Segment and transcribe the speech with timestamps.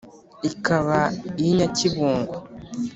[0.49, 0.99] Ikaba
[1.41, 2.35] iy' i Nyakibungo,